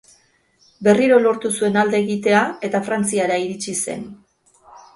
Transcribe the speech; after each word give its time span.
Berriro 0.87 1.19
lortu 1.25 1.51
zuen 1.59 1.77
alde 1.83 2.01
egitea 2.05 2.41
eta 2.71 2.83
Frantziara 2.89 3.39
iritsi 3.45 3.79
zen. 3.87 4.05